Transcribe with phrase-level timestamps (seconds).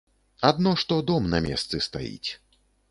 [0.49, 2.29] Адно што дом на месцы стаіць.